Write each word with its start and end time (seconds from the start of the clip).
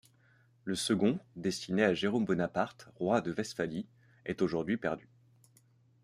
Le 0.63 0.73
second, 0.73 1.19
destiné 1.35 1.83
à 1.83 1.93
Jérôme 1.93 2.25
Bonaparte, 2.25 2.89
roi 2.95 3.21
de 3.21 3.31
Westphalie, 3.37 3.85
est 4.25 4.41
aujourd'hui 4.41 4.77
perdu. 4.77 5.07